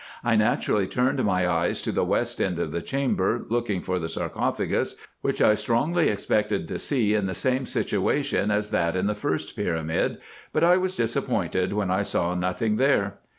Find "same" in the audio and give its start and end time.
7.35-7.67